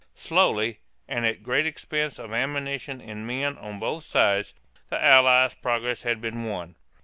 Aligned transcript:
Slowly, 0.15 0.79
and 1.07 1.27
at 1.27 1.43
great 1.43 1.67
expense 1.67 2.17
of 2.17 2.31
ammunition 2.33 2.99
and 3.01 3.27
men 3.27 3.55
on 3.59 3.77
both 3.77 4.03
sides, 4.03 4.55
the 4.89 4.99
Allied 4.99 5.53
progress 5.61 6.01
had 6.01 6.19
been 6.19 6.43
won. 6.45 6.73